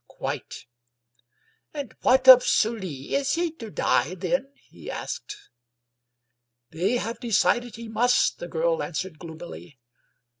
»"Quite."" 0.19 0.65
And 1.75 1.95
what 2.01 2.27
of 2.27 2.41
Sully? 2.43 3.13
Is 3.13 3.35
he 3.35 3.51
to 3.57 3.69
die 3.69 4.15
then?" 4.15 4.51
he 4.71 4.89
asked." 4.89 5.37
They 6.71 6.93
have 6.97 7.19
decided 7.19 7.75
he 7.75 7.87
must," 7.87 8.39
the 8.39 8.47
girl 8.47 8.81
answered 8.81 9.19
gloom 9.19 9.41
ily. 9.41 9.77